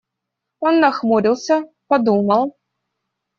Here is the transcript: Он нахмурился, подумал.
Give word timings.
Он 0.61 0.79
нахмурился, 0.79 1.69
подумал. 1.85 2.57